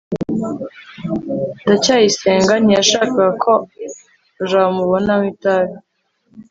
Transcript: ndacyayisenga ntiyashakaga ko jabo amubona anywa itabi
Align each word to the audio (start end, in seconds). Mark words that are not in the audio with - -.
ndacyayisenga 1.63 2.53
ntiyashakaga 2.63 3.27
ko 3.43 3.51
jabo 4.49 4.67
amubona 4.71 5.09
anywa 5.15 5.27
itabi 5.33 5.75